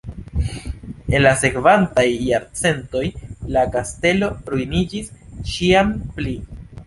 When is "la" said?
1.23-1.33, 3.57-3.65